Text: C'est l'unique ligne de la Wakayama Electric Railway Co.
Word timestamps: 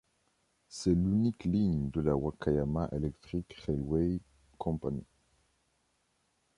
C'est 0.67 0.95
l'unique 0.95 1.43
ligne 1.45 1.91
de 1.91 2.01
la 2.01 2.15
Wakayama 2.17 2.89
Electric 2.91 3.53
Railway 3.67 4.19
Co. 4.57 4.79